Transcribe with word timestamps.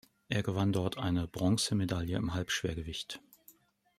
Er 0.29 0.41
gewann 0.41 0.73
dort 0.73 0.97
eine 0.97 1.27
Bronzemedaille 1.27 2.15
im 2.17 2.33
Halbschwergewicht. 2.33 3.21